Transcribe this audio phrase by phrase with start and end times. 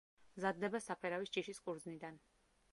[0.39, 2.21] მზადდება საფერავის ჯიშის ყურძნიდან.